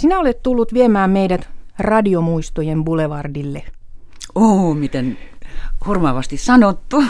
Sinä 0.00 0.18
olet 0.18 0.42
tullut 0.42 0.74
viemään 0.74 1.10
meidät 1.10 1.48
radiomuistojen 1.78 2.84
boulevardille. 2.84 3.62
Oh, 4.34 4.76
miten 4.76 5.18
hurmaavasti 5.86 6.36
sanottu. 6.36 7.04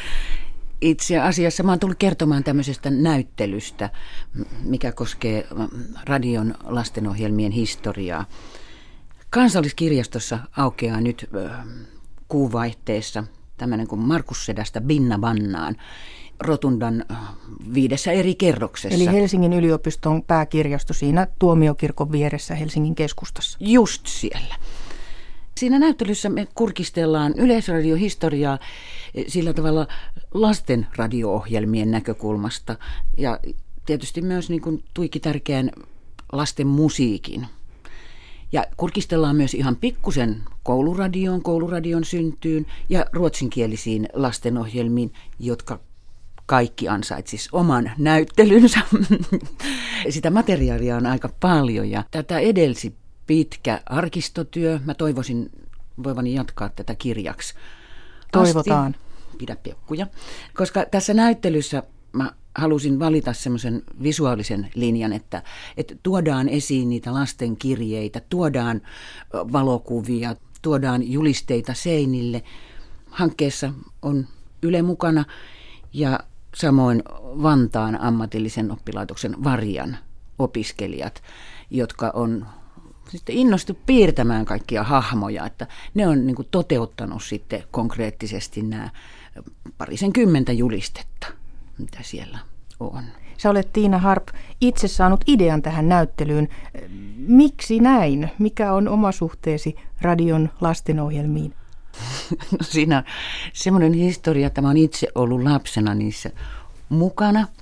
Itse 0.80 1.18
asiassa 1.18 1.62
mä 1.62 1.72
oon 1.72 1.78
tullut 1.78 1.98
kertomaan 1.98 2.44
tämmöisestä 2.44 2.90
näyttelystä, 2.90 3.90
mikä 4.62 4.92
koskee 4.92 5.46
radion 6.04 6.54
lastenohjelmien 6.64 7.52
historiaa. 7.52 8.24
Kansalliskirjastossa 9.30 10.38
aukeaa 10.56 11.00
nyt 11.00 11.30
kuuvaihteessa 12.28 13.24
tämmöinen 13.56 13.86
kuin 13.88 14.00
Markus 14.00 14.46
Sedästä 14.46 14.80
Binna 14.80 15.18
Bannaan. 15.18 15.76
Rotundan 16.40 17.04
viidessä 17.74 18.12
eri 18.12 18.34
kerroksessa. 18.34 18.94
Eli 18.94 19.06
Helsingin 19.06 19.52
yliopiston 19.52 20.22
pääkirjasto 20.22 20.94
siinä 20.94 21.26
tuomiokirkon 21.38 22.12
vieressä 22.12 22.54
Helsingin 22.54 22.94
keskustassa. 22.94 23.58
Just 23.60 24.06
siellä. 24.06 24.54
Siinä 25.58 25.78
näyttelyssä 25.78 26.28
me 26.28 26.48
kurkistellaan 26.54 27.34
yleisradiohistoriaa 27.36 28.58
sillä 29.26 29.52
tavalla 29.52 29.86
lasten 30.34 30.86
radio-ohjelmien 30.96 31.90
näkökulmasta 31.90 32.76
ja 33.16 33.40
tietysti 33.86 34.22
myös 34.22 34.50
niin 34.50 34.60
kuin 34.60 34.84
tuiki 34.94 35.20
tärkeän 35.20 35.70
lasten 36.32 36.66
musiikin. 36.66 37.46
Ja 38.52 38.64
kurkistellaan 38.76 39.36
myös 39.36 39.54
ihan 39.54 39.76
pikkusen 39.76 40.42
kouluradioon, 40.62 41.42
kouluradion 41.42 42.04
syntyyn 42.04 42.66
ja 42.88 43.06
ruotsinkielisiin 43.12 44.08
lastenohjelmiin, 44.12 45.12
jotka 45.38 45.80
kaikki 46.48 46.88
ansaitsis 46.88 47.48
oman 47.52 47.90
näyttelynsä. 47.98 48.80
Sitä 50.10 50.30
materiaalia 50.30 50.96
on 50.96 51.06
aika 51.06 51.30
paljon 51.40 51.90
ja 51.90 52.04
tätä 52.10 52.38
edelsi 52.38 52.94
pitkä 53.26 53.80
arkistotyö. 53.86 54.80
Mä 54.84 54.94
toivoisin 54.94 55.50
voivani 56.04 56.34
jatkaa 56.34 56.68
tätä 56.68 56.94
kirjaksi. 56.94 57.54
Toivotaan. 58.32 58.94
Asti. 58.94 59.38
Pidä 59.38 59.56
pekkuja. 59.56 60.06
Koska 60.54 60.84
tässä 60.90 61.14
näyttelyssä 61.14 61.82
mä 62.12 62.32
halusin 62.54 62.98
valita 62.98 63.32
semmoisen 63.32 63.82
visuaalisen 64.02 64.70
linjan, 64.74 65.12
että, 65.12 65.42
että 65.76 65.94
tuodaan 66.02 66.48
esiin 66.48 66.88
niitä 66.88 67.14
lasten 67.14 67.56
kirjeitä, 67.56 68.20
tuodaan 68.28 68.80
valokuvia, 69.32 70.36
tuodaan 70.62 71.12
julisteita 71.12 71.74
seinille. 71.74 72.42
Hankkeessa 73.10 73.72
on 74.02 74.26
Yle 74.62 74.82
mukana 74.82 75.24
ja 75.92 76.20
samoin 76.54 77.02
Vantaan 77.22 78.00
ammatillisen 78.00 78.70
oppilaitoksen 78.70 79.44
Varjan 79.44 79.98
opiskelijat, 80.38 81.22
jotka 81.70 82.10
on 82.14 82.46
sitten 83.08 83.36
innostu 83.36 83.78
piirtämään 83.86 84.44
kaikkia 84.44 84.82
hahmoja, 84.82 85.46
että 85.46 85.66
ne 85.94 86.08
on 86.08 86.26
niin 86.26 86.36
kuin 86.36 86.48
toteuttanut 86.50 87.22
sitten 87.22 87.64
konkreettisesti 87.70 88.62
nämä 88.62 88.90
parisen 89.78 90.12
kymmentä 90.12 90.52
julistetta, 90.52 91.26
mitä 91.78 91.98
siellä 92.02 92.38
on. 92.80 93.04
Sä 93.36 93.50
olet 93.50 93.72
Tiina 93.72 93.98
Harp 93.98 94.28
itse 94.60 94.88
saanut 94.88 95.20
idean 95.26 95.62
tähän 95.62 95.88
näyttelyyn. 95.88 96.48
Miksi 97.16 97.80
näin? 97.80 98.30
Mikä 98.38 98.72
on 98.72 98.88
oma 98.88 99.12
suhteesi 99.12 99.76
radion 100.00 100.50
lastenohjelmiin? 100.60 101.54
No 102.52 102.58
siinä 102.60 102.98
on 102.98 103.04
semmoinen 103.52 103.92
historia, 103.92 104.46
että 104.46 104.62
mä 104.62 104.68
olen 104.68 104.76
itse 104.76 105.08
ollut 105.14 105.42
lapsena 105.42 105.94
niissä 105.94 106.30
mukana– 106.88 107.46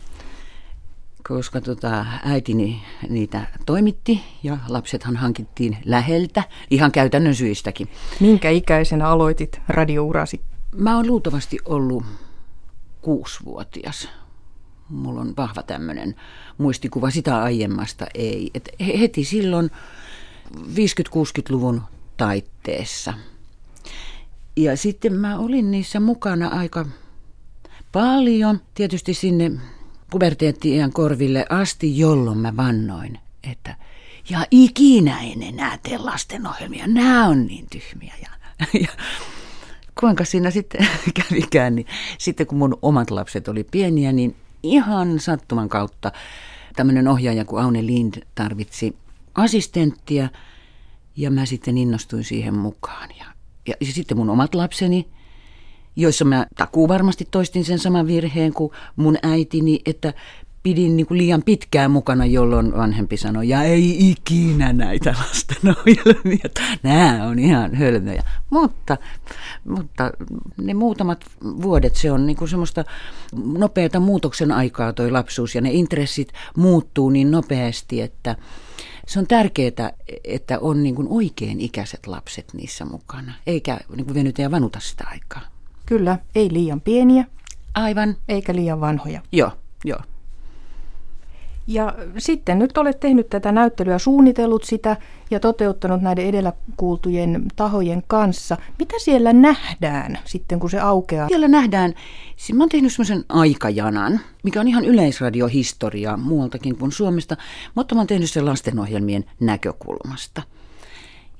koska 1.28 1.60
tota, 1.60 2.06
äitini 2.24 2.82
niitä 3.08 3.46
toimitti 3.66 4.22
ja 4.42 4.58
lapsethan 4.68 5.16
hankittiin 5.16 5.78
läheltä 5.84 6.42
ihan 6.70 6.92
käytännön 6.92 7.34
syistäkin. 7.34 7.88
Minkä 8.20 8.50
ikäisenä 8.50 9.08
aloitit 9.08 9.60
radiourasi? 9.68 10.40
Mä 10.76 10.96
oon 10.96 11.06
luultavasti 11.06 11.58
ollut 11.64 12.04
kuusivuotias. 13.02 14.08
Mulla 14.88 15.20
on 15.20 15.34
vahva 15.36 15.62
tämmöinen 15.62 16.14
muistikuva 16.58 17.10
sitä 17.10 17.42
aiemmasta 17.42 18.06
ei. 18.14 18.50
Et 18.54 18.68
heti 19.00 19.24
silloin 19.24 19.70
50-60-luvun 20.56 21.82
taitteessa. 22.16 23.14
Ja 24.56 24.76
sitten 24.76 25.12
mä 25.12 25.38
olin 25.38 25.70
niissä 25.70 26.00
mukana 26.00 26.48
aika 26.48 26.86
paljon. 27.92 28.60
Tietysti 28.74 29.14
sinne 29.14 29.52
puberteetti 30.10 30.70
korville 30.92 31.46
asti, 31.48 31.98
jolloin 31.98 32.38
mä 32.38 32.56
vannoin, 32.56 33.18
että 33.50 33.76
ja 34.30 34.46
ikinä 34.50 35.20
en 35.20 35.42
enää 35.42 35.78
tee 35.82 35.98
lastenohjelmia, 35.98 36.86
nämä 36.86 37.26
on 37.26 37.46
niin 37.46 37.66
tyhmiä. 37.70 38.14
Ja, 38.22 38.28
ja 38.80 38.88
kuinka 40.00 40.24
siinä 40.24 40.50
sitten 40.50 40.88
kävikään, 41.30 41.74
niin 41.74 41.86
sitten 42.18 42.46
kun 42.46 42.58
mun 42.58 42.78
omat 42.82 43.10
lapset 43.10 43.48
oli 43.48 43.64
pieniä, 43.64 44.12
niin 44.12 44.36
ihan 44.62 45.20
sattuman 45.20 45.68
kautta 45.68 46.12
tämmöinen 46.76 47.08
ohjaaja 47.08 47.44
kuin 47.44 47.62
Aune 47.62 47.86
Lind 47.86 48.22
tarvitsi 48.34 48.96
assistenttia 49.34 50.28
ja 51.16 51.30
mä 51.30 51.46
sitten 51.46 51.78
innostuin 51.78 52.24
siihen 52.24 52.54
mukaan. 52.54 53.08
Ja, 53.18 53.26
ja, 53.66 53.74
sitten 53.82 54.16
mun 54.16 54.30
omat 54.30 54.54
lapseni 54.54 55.06
joissa 55.96 56.24
mä 56.24 56.46
takuu 56.56 56.88
varmasti 56.88 57.28
toistin 57.30 57.64
sen 57.64 57.78
saman 57.78 58.06
virheen 58.06 58.52
kuin 58.52 58.72
mun 58.96 59.18
äitini, 59.22 59.80
että 59.86 60.14
pidin 60.66 60.96
niin 60.96 61.06
kuin 61.06 61.18
liian 61.18 61.42
pitkään 61.42 61.90
mukana, 61.90 62.26
jolloin 62.26 62.76
vanhempi 62.76 63.16
sanoi, 63.16 63.48
ja 63.48 63.62
ei 63.62 64.10
ikinä 64.10 64.72
näitä 64.72 65.14
lastenohjelmia. 65.18 66.48
Nämä 66.82 67.24
on 67.24 67.38
ihan 67.38 67.74
hölmöjä. 67.74 68.22
Mutta, 68.50 68.96
mutta 69.68 70.12
ne 70.62 70.74
muutamat 70.74 71.24
vuodet, 71.42 71.96
se 71.96 72.12
on 72.12 72.26
niin 72.26 72.36
kuin 72.36 72.48
semmoista 72.48 72.84
nopeata 73.44 74.00
muutoksen 74.00 74.52
aikaa 74.52 74.92
toi 74.92 75.10
lapsuus, 75.10 75.54
ja 75.54 75.60
ne 75.60 75.70
intressit 75.72 76.32
muuttuu 76.56 77.10
niin 77.10 77.30
nopeasti, 77.30 78.00
että 78.00 78.36
se 79.06 79.18
on 79.18 79.26
tärkeää, 79.26 79.92
että 80.24 80.58
on 80.58 80.82
niin 80.82 80.94
kuin 80.94 81.08
oikein 81.10 81.60
ikäiset 81.60 82.06
lapset 82.06 82.54
niissä 82.54 82.84
mukana, 82.84 83.32
eikä 83.46 83.78
niin 83.96 84.04
kuin 84.04 84.14
venytä 84.14 84.42
ja 84.42 84.50
vanuta 84.50 84.80
sitä 84.80 85.04
aikaa. 85.10 85.42
Kyllä, 85.86 86.18
ei 86.34 86.52
liian 86.52 86.80
pieniä. 86.80 87.24
Aivan. 87.74 88.16
Eikä 88.28 88.54
liian 88.54 88.80
vanhoja. 88.80 89.20
Joo, 89.32 89.50
joo. 89.84 90.00
Ja 91.66 91.94
sitten 92.18 92.58
nyt 92.58 92.78
olet 92.78 93.00
tehnyt 93.00 93.28
tätä 93.28 93.52
näyttelyä, 93.52 93.98
suunnitellut 93.98 94.64
sitä 94.64 94.96
ja 95.30 95.40
toteuttanut 95.40 96.02
näiden 96.02 96.26
edellä 96.26 96.52
kuultujen 96.76 97.46
tahojen 97.56 98.02
kanssa. 98.06 98.56
Mitä 98.78 98.94
siellä 98.98 99.32
nähdään 99.32 100.18
sitten, 100.24 100.60
kun 100.60 100.70
se 100.70 100.80
aukeaa? 100.80 101.28
Siellä 101.28 101.48
nähdään, 101.48 101.94
siis 102.36 102.56
mä 102.56 102.62
oon 102.62 102.68
tehnyt 102.68 102.92
semmoisen 102.92 103.24
aikajanan, 103.28 104.20
mikä 104.42 104.60
on 104.60 104.68
ihan 104.68 104.84
yleisradiohistoriaa 104.84 106.16
muualtakin 106.16 106.76
kuin 106.76 106.92
Suomesta, 106.92 107.36
mutta 107.74 107.94
mä 107.94 108.00
oon 108.00 108.06
tehnyt 108.06 108.30
sen 108.30 108.46
lastenohjelmien 108.46 109.24
näkökulmasta. 109.40 110.42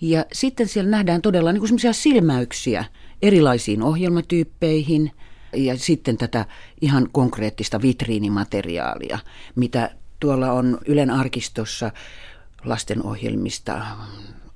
Ja 0.00 0.24
sitten 0.32 0.68
siellä 0.68 0.90
nähdään 0.90 1.22
todella 1.22 1.52
niin 1.52 1.68
semmoisia 1.68 1.92
silmäyksiä 1.92 2.84
erilaisiin 3.22 3.82
ohjelmatyyppeihin 3.82 5.10
ja 5.52 5.78
sitten 5.78 6.16
tätä 6.16 6.44
ihan 6.80 7.08
konkreettista 7.12 7.82
vitriinimateriaalia, 7.82 9.18
mitä 9.54 9.90
tuolla 10.20 10.52
on 10.52 10.78
Ylen 10.86 11.10
arkistossa 11.10 11.90
lastenohjelmista 12.64 13.86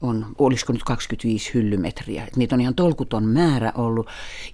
on, 0.00 0.26
olisiko 0.38 0.72
nyt 0.72 0.84
25 0.84 1.54
hyllymetriä. 1.54 2.28
niitä 2.36 2.54
on 2.54 2.60
ihan 2.60 2.74
tolkuton 2.74 3.24
määrä 3.24 3.72
ollut 3.74 4.06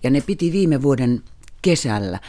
ja 0.03 0.11
ne 0.11 0.21
piti 0.21 0.53
viime 0.53 0.83
vuoden 0.83 1.23
kesällä 1.63 2.21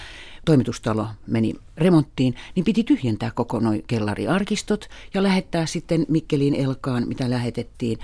toimitustalo 0.46 1.08
meni 1.28 1.54
remonttiin, 1.78 2.36
niin 2.56 2.64
piti 2.64 2.84
tyhjentää 2.84 3.32
koko 3.32 3.60
noin 3.60 3.84
kellariarkistot 3.88 4.90
ja 5.14 5.24
lähettää 5.24 5.66
sitten 5.66 6.06
Mikkeliin 6.10 6.56
Elkaan, 6.56 7.08
mitä 7.08 7.30
lähetettiin. 7.30 7.98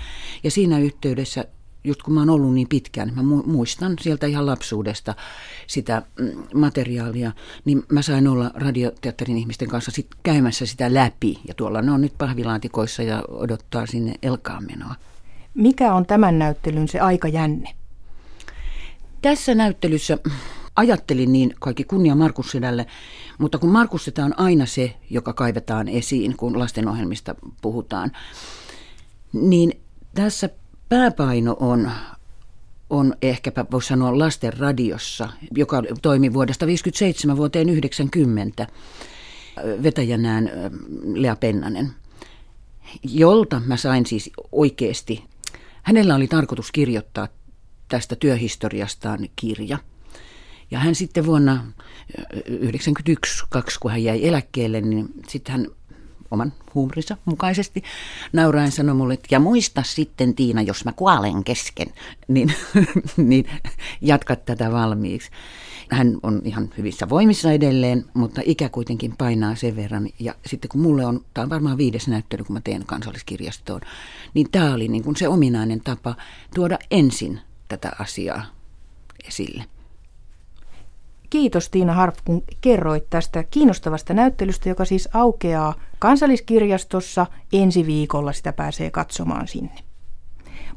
Ja 0.44 0.50
siinä 0.50 0.78
yhteydessä 0.78 1.44
just 1.84 2.02
kun 2.02 2.14
mä 2.14 2.20
oon 2.20 2.30
ollut 2.30 2.54
niin 2.54 2.68
pitkään, 2.68 3.12
mä 3.14 3.22
muistan 3.22 3.96
sieltä 4.00 4.26
ihan 4.26 4.46
lapsuudesta 4.46 5.14
sitä 5.66 6.02
mm, 6.18 6.42
materiaalia, 6.54 7.32
niin 7.64 7.82
mä 7.88 8.02
sain 8.02 8.28
olla 8.28 8.50
radioteatterin 8.54 9.38
ihmisten 9.38 9.68
kanssa 9.68 9.90
sit 9.90 10.06
käymässä 10.22 10.66
sitä 10.66 10.94
läpi. 10.94 11.40
Ja 11.48 11.54
tuolla 11.54 11.82
ne 11.82 11.92
on 11.92 12.00
nyt 12.00 12.14
pahvilaatikoissa 12.18 13.02
ja 13.02 13.24
odottaa 13.28 13.86
sinne 13.86 14.14
Elkaan 14.22 14.64
menoa. 14.64 14.94
Mikä 15.54 15.94
on 15.94 16.06
tämän 16.06 16.38
näyttelyn 16.38 16.88
se 16.88 17.00
aikajänne? 17.00 17.74
Tässä 19.22 19.54
näyttelyssä 19.54 20.18
ajattelin 20.76 21.32
niin 21.32 21.54
kaikki 21.60 21.84
kunnia 21.84 22.14
Markus 22.14 22.50
Sedälle, 22.50 22.86
mutta 23.38 23.58
kun 23.58 23.70
Markus 23.70 24.04
Sedä 24.04 24.24
on 24.24 24.38
aina 24.38 24.66
se, 24.66 24.96
joka 25.10 25.32
kaivetaan 25.32 25.88
esiin, 25.88 26.36
kun 26.36 26.58
lastenohjelmista 26.58 27.34
puhutaan, 27.62 28.12
niin 29.32 29.72
tässä 30.14 30.48
pääpaino 30.94 31.56
on, 31.60 31.90
on 32.90 33.14
ehkäpä 33.22 33.64
voisi 33.70 33.88
sanoa 33.88 34.18
lasten 34.18 34.58
radiossa, 34.58 35.28
joka 35.56 35.82
toimi 36.02 36.32
vuodesta 36.32 36.66
1957 36.66 37.36
vuoteen 37.36 37.68
90 37.68 38.66
vetäjänään 39.82 40.50
Lea 41.14 41.36
Pennanen. 41.36 41.92
jolta 43.02 43.62
mä 43.66 43.76
sain 43.76 44.06
siis 44.06 44.30
oikeasti, 44.52 45.24
hänellä 45.82 46.14
oli 46.14 46.28
tarkoitus 46.28 46.72
kirjoittaa 46.72 47.28
tästä 47.88 48.16
työhistoriastaan 48.16 49.28
kirja. 49.36 49.78
Ja 50.70 50.78
hän 50.78 50.94
sitten 50.94 51.26
vuonna 51.26 51.54
1991, 51.54 53.44
kun 53.80 53.90
hän 53.90 54.02
jäi 54.02 54.28
eläkkeelle, 54.28 54.80
niin 54.80 55.08
sitten 55.28 55.52
hän 55.52 55.66
oman 56.34 56.52
huumorinsa 56.74 57.16
mukaisesti 57.24 57.82
nauraen 58.32 58.72
sanoi 58.72 58.94
mulle, 58.94 59.14
että 59.14 59.28
ja 59.30 59.40
muista 59.40 59.82
sitten 59.82 60.34
Tiina, 60.34 60.62
jos 60.62 60.84
mä 60.84 60.92
kuolen 60.92 61.44
kesken, 61.44 61.86
niin, 62.28 62.54
niin 63.16 63.46
jatkat 64.00 64.44
tätä 64.44 64.72
valmiiksi. 64.72 65.30
Hän 65.90 66.16
on 66.22 66.42
ihan 66.44 66.70
hyvissä 66.78 67.08
voimissa 67.08 67.52
edelleen, 67.52 68.04
mutta 68.14 68.40
ikä 68.44 68.68
kuitenkin 68.68 69.16
painaa 69.16 69.54
sen 69.54 69.76
verran. 69.76 70.08
Ja 70.18 70.34
sitten 70.46 70.68
kun 70.68 70.80
mulle 70.80 71.06
on, 71.06 71.24
tämä 71.34 71.42
on 71.42 71.50
varmaan 71.50 71.78
viides 71.78 72.08
näyttely, 72.08 72.44
kun 72.44 72.54
mä 72.54 72.60
teen 72.64 72.86
kansalliskirjastoon, 72.86 73.80
niin 74.34 74.50
tämä 74.50 74.74
oli 74.74 74.88
niin 74.88 75.04
kuin 75.04 75.16
se 75.16 75.28
ominainen 75.28 75.80
tapa 75.80 76.14
tuoda 76.54 76.78
ensin 76.90 77.40
tätä 77.68 77.92
asiaa 77.98 78.44
esille. 79.28 79.64
Kiitos 81.34 81.70
Tiina 81.70 81.92
Harp, 81.92 82.14
kun 82.24 82.42
kerroit 82.60 83.10
tästä 83.10 83.42
kiinnostavasta 83.42 84.14
näyttelystä, 84.14 84.68
joka 84.68 84.84
siis 84.84 85.08
aukeaa 85.12 85.74
kansalliskirjastossa 85.98 87.26
ensi 87.52 87.86
viikolla. 87.86 88.32
Sitä 88.32 88.52
pääsee 88.52 88.90
katsomaan 88.90 89.48
sinne. 89.48 89.74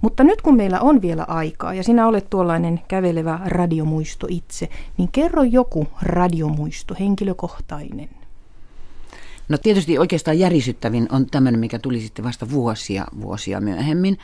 Mutta 0.01 0.23
nyt 0.23 0.41
kun 0.41 0.57
meillä 0.57 0.79
on 0.79 1.01
vielä 1.01 1.23
aikaa 1.23 1.73
ja 1.73 1.83
sinä 1.83 2.07
olet 2.07 2.29
tuollainen 2.29 2.81
kävelevä 2.87 3.39
radiomuisto 3.45 4.27
itse, 4.29 4.69
niin 4.97 5.11
kerro 5.11 5.43
joku 5.43 5.87
radiomuisto, 6.01 6.95
henkilökohtainen. 6.99 8.09
No 9.49 9.57
tietysti 9.57 9.97
oikeastaan 9.97 10.39
järisyttävin 10.39 11.07
on 11.11 11.25
tämmöinen, 11.25 11.59
mikä 11.59 11.79
tuli 11.79 12.01
sitten 12.01 12.25
vasta 12.25 12.49
vuosia, 12.49 13.05
vuosia 13.21 13.61
myöhemmin. 13.61 14.17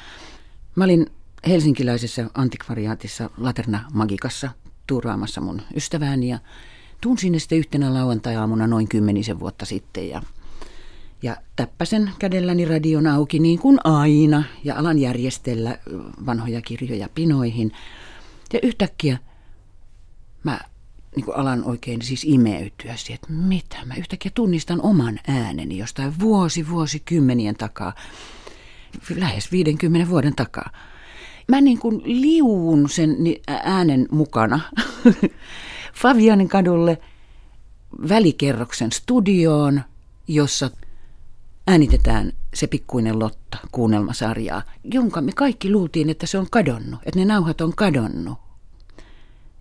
Mä 0.75 0.83
olin 0.83 1.07
helsinkiläisessä 1.47 2.29
antikvariaatissa 2.33 3.29
Laterna 3.37 3.85
Magikassa 3.93 4.49
tuuraamassa 4.87 5.41
mun 5.41 5.61
ystävääni 5.75 6.29
ja 6.29 6.39
tunsin 7.01 7.31
ne 7.31 7.39
sitten 7.39 7.57
yhtenä 7.57 7.93
lauantai-aamuna 7.93 8.67
noin 8.67 8.87
kymmenisen 8.87 9.39
vuotta 9.39 9.65
sitten 9.65 10.09
ja 10.09 10.21
ja 11.23 11.37
täppäsen 11.55 12.11
kädelläni 12.19 12.65
radion 12.65 13.07
auki 13.07 13.39
niin 13.39 13.59
kuin 13.59 13.79
aina 13.83 14.43
ja 14.63 14.75
alan 14.75 14.99
järjestellä 14.99 15.77
vanhoja 16.25 16.61
kirjoja 16.61 17.09
pinoihin. 17.15 17.71
Ja 18.53 18.59
yhtäkkiä 18.63 19.17
mä 20.43 20.59
niin 21.15 21.25
kuin 21.25 21.37
alan 21.37 21.63
oikein 21.63 22.01
siis 22.01 22.23
imeytyä 22.23 22.95
siihen, 22.95 23.15
että 23.15 23.33
mitä. 23.33 23.85
Mä 23.85 23.95
yhtäkkiä 23.95 24.31
tunnistan 24.35 24.81
oman 24.81 25.19
ääneni 25.27 25.77
jostain 25.77 26.19
vuosi, 26.19 26.69
vuosikymmenien 26.69 27.55
takaa, 27.55 27.93
lähes 29.15 29.51
50 29.51 30.09
vuoden 30.09 30.35
takaa. 30.35 30.69
Mä 31.47 31.61
niin 31.61 31.79
kuin 31.79 32.01
liuun 32.05 32.89
sen 32.89 33.17
äänen 33.47 34.07
mukana 34.11 34.59
Favianin 36.01 36.49
kadulle 36.49 36.97
välikerroksen 38.09 38.91
studioon, 38.91 39.81
jossa 40.27 40.71
äänitetään 41.67 42.31
se 42.53 42.67
pikkuinen 42.67 43.19
Lotta 43.19 43.57
kuunnelmasarjaa, 43.71 44.61
jonka 44.83 45.21
me 45.21 45.31
kaikki 45.31 45.71
luultiin, 45.71 46.09
että 46.09 46.25
se 46.25 46.37
on 46.37 46.47
kadonnut, 46.51 46.99
että 47.05 47.19
ne 47.19 47.25
nauhat 47.25 47.61
on 47.61 47.73
kadonnut. 47.75 48.37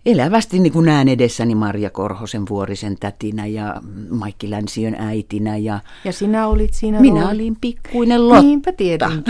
Elävästi 0.05 0.59
niin 0.59 0.73
kuin 0.73 0.85
näen 0.85 1.07
edessäni 1.07 1.55
Marja 1.55 1.89
Korhosen 1.89 2.47
vuorisen 2.49 2.97
tätinä 2.99 3.45
ja 3.45 3.81
Maikki 4.09 4.49
Länsiön 4.49 4.95
äitinä. 4.95 5.57
Ja, 5.57 5.79
ja 6.03 6.13
sinä 6.13 6.47
olit 6.47 6.73
siinä 6.73 6.99
Minä 6.99 7.29
olin 7.29 7.57
pikkuinen 7.61 8.29
Lotta. 8.29 8.41
Niinpä 8.41 8.71
tiedän. 8.71 9.11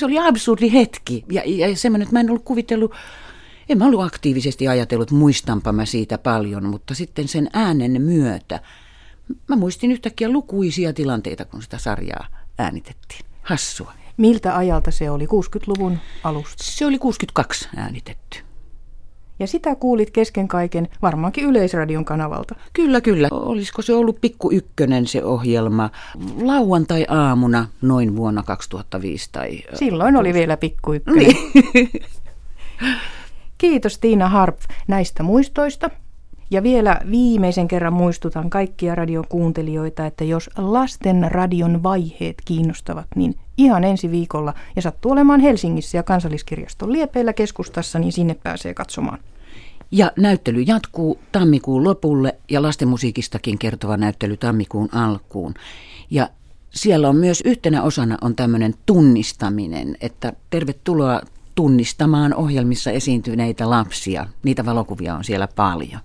se 0.00 0.06
oli 0.06 0.18
absurdi 0.18 0.72
hetki 0.72 1.24
ja, 1.32 1.42
ja 1.44 1.76
semmoinen, 1.76 2.02
että 2.02 2.16
mä 2.16 2.20
en 2.20 2.30
ollut 2.30 2.44
kuvitellut, 2.44 2.92
en 3.68 3.78
mä 3.78 3.86
ollut 3.86 4.02
aktiivisesti 4.02 4.68
ajatellut, 4.68 5.10
muistanpa 5.10 5.72
mä 5.72 5.84
siitä 5.84 6.18
paljon, 6.18 6.66
mutta 6.66 6.94
sitten 6.94 7.28
sen 7.28 7.50
äänen 7.52 8.02
myötä 8.02 8.60
Mä 9.48 9.56
muistin 9.56 9.92
yhtäkkiä 9.92 10.28
lukuisia 10.28 10.92
tilanteita, 10.92 11.44
kun 11.44 11.62
sitä 11.62 11.78
sarjaa 11.78 12.26
äänitettiin. 12.58 13.24
Hassua. 13.42 13.92
Miltä 14.16 14.56
ajalta 14.56 14.90
se 14.90 15.10
oli? 15.10 15.26
60-luvun 15.26 15.98
alusta? 16.24 16.64
Se 16.64 16.86
oli 16.86 16.98
62 16.98 17.68
äänitetty. 17.76 18.38
Ja 19.40 19.46
sitä 19.46 19.74
kuulit 19.74 20.10
kesken 20.10 20.48
kaiken 20.48 20.88
varmaankin 21.02 21.44
Yleisradion 21.44 22.04
kanavalta. 22.04 22.54
Kyllä, 22.72 23.00
kyllä. 23.00 23.28
Olisiko 23.30 23.82
se 23.82 23.94
ollut 23.94 24.20
pikku 24.20 24.52
ykkönen 24.52 25.06
se 25.06 25.24
ohjelma 25.24 25.90
lauantai-aamuna 26.42 27.66
noin 27.82 28.16
vuonna 28.16 28.42
2005? 28.42 29.28
Tai... 29.32 29.62
Silloin 29.74 30.16
oli 30.16 30.34
vielä 30.34 30.56
pikku 30.56 30.92
ykkönen. 30.92 31.26
Niin. 31.26 31.90
Kiitos 33.58 33.98
Tiina 33.98 34.28
Harp 34.28 34.58
näistä 34.88 35.22
muistoista. 35.22 35.90
Ja 36.50 36.62
vielä 36.62 37.00
viimeisen 37.10 37.68
kerran 37.68 37.92
muistutan 37.92 38.50
kaikkia 38.50 38.94
radiokuuntelijoita, 38.94 40.06
että 40.06 40.24
jos 40.24 40.50
lasten 40.56 41.26
radion 41.30 41.82
vaiheet 41.82 42.36
kiinnostavat, 42.44 43.06
niin 43.16 43.34
ihan 43.60 43.84
ensi 43.84 44.10
viikolla 44.10 44.54
ja 44.76 44.82
sattuu 44.82 45.12
olemaan 45.12 45.40
Helsingissä 45.40 45.98
ja 45.98 46.02
kansalliskirjaston 46.02 46.92
liepeillä 46.92 47.32
keskustassa, 47.32 47.98
niin 47.98 48.12
sinne 48.12 48.34
pääsee 48.34 48.74
katsomaan. 48.74 49.18
Ja 49.90 50.12
näyttely 50.16 50.60
jatkuu 50.60 51.18
tammikuun 51.32 51.84
lopulle 51.84 52.34
ja 52.50 52.62
lastenmusiikistakin 52.62 53.58
kertova 53.58 53.96
näyttely 53.96 54.36
tammikuun 54.36 54.88
alkuun. 54.94 55.54
Ja 56.10 56.28
siellä 56.70 57.08
on 57.08 57.16
myös 57.16 57.42
yhtenä 57.44 57.82
osana 57.82 58.18
on 58.20 58.36
tämmöinen 58.36 58.74
tunnistaminen, 58.86 59.96
että 60.00 60.32
tervetuloa 60.50 61.20
tunnistamaan 61.54 62.34
ohjelmissa 62.34 62.90
esiintyneitä 62.90 63.70
lapsia. 63.70 64.26
Niitä 64.42 64.66
valokuvia 64.66 65.14
on 65.14 65.24
siellä 65.24 65.48
paljon. 65.56 66.00